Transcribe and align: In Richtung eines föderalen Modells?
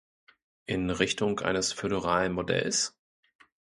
In 0.65 0.89
Richtung 0.89 1.41
eines 1.41 1.73
föderalen 1.73 2.33
Modells? 2.33 2.97